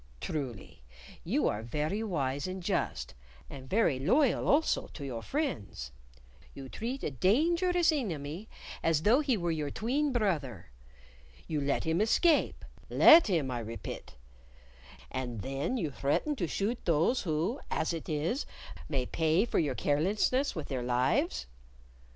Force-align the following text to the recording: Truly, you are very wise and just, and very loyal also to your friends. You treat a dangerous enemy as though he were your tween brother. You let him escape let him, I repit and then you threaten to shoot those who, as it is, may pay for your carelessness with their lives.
Truly, 0.19 0.81
you 1.23 1.47
are 1.47 1.61
very 1.61 2.01
wise 2.01 2.47
and 2.47 2.63
just, 2.63 3.13
and 3.51 3.69
very 3.69 3.99
loyal 3.99 4.47
also 4.47 4.87
to 4.95 5.05
your 5.05 5.21
friends. 5.21 5.91
You 6.55 6.69
treat 6.69 7.03
a 7.03 7.11
dangerous 7.11 7.91
enemy 7.91 8.49
as 8.81 9.03
though 9.03 9.19
he 9.19 9.37
were 9.37 9.51
your 9.51 9.69
tween 9.69 10.11
brother. 10.11 10.71
You 11.45 11.61
let 11.61 11.83
him 11.83 12.01
escape 12.01 12.65
let 12.89 13.27
him, 13.27 13.51
I 13.51 13.61
repit 13.63 14.15
and 15.11 15.41
then 15.43 15.77
you 15.77 15.91
threaten 15.91 16.35
to 16.37 16.47
shoot 16.47 16.83
those 16.85 17.21
who, 17.21 17.59
as 17.69 17.93
it 17.93 18.09
is, 18.09 18.47
may 18.89 19.05
pay 19.05 19.45
for 19.45 19.59
your 19.59 19.75
carelessness 19.75 20.55
with 20.55 20.67
their 20.67 20.81
lives. 20.81 21.45